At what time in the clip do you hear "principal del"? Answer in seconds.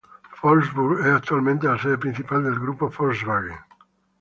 1.99-2.59